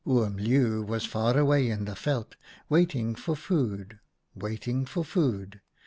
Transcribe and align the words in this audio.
"Oom 0.09 0.37
Leeuw 0.37 0.81
was 0.83 1.05
far 1.05 1.37
away 1.37 1.69
in 1.69 1.85
the 1.85 1.93
veld, 1.93 2.35
waiting 2.69 3.13
for 3.13 3.35
food, 3.35 3.99
waiting 4.35 4.83
for 4.83 5.05
food. 5.05 5.61